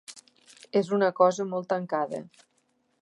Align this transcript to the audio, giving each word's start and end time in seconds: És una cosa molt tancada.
És 0.81 0.89
una 0.97 1.09
cosa 1.19 1.47
molt 1.51 1.69
tancada. 1.75 2.23